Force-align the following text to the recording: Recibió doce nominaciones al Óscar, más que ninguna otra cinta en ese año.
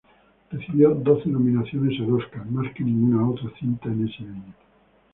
Recibió 0.49 0.95
doce 0.95 1.29
nominaciones 1.29 1.99
al 1.99 2.13
Óscar, 2.13 2.43
más 2.49 2.73
que 2.73 2.83
ninguna 2.83 3.29
otra 3.29 3.51
cinta 3.59 3.87
en 3.89 4.07
ese 4.09 4.23
año. 4.23 4.55